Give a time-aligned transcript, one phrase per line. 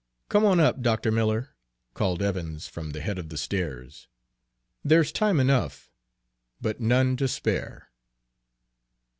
[0.29, 1.11] "Come on up, Dr.
[1.11, 1.49] Miller,"
[1.93, 4.07] called Evans from the head of the stairs.
[4.83, 5.91] "There's time enough,
[6.59, 7.91] but none to spare."